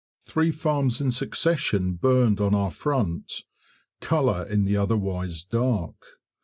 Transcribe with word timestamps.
Three 0.25 0.49
farms 0.49 0.99
in 0.99 1.11
succession 1.11 1.93
burned 1.93 2.41
on 2.41 2.55
our 2.55 2.71
front 2.71 3.43
colour 3.99 4.47
in 4.49 4.65
the 4.65 4.75
otherwise 4.75 5.43
dark. 5.43 5.93